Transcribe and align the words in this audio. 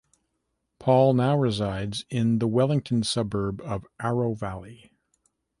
Paul 0.79 1.13
now 1.13 1.37
resides 1.37 2.05
in 2.09 2.39
the 2.39 2.47
Wellington 2.47 3.03
suburb 3.03 3.61
of 3.61 3.85
Aro 4.01 4.35
Valley. 4.35 4.91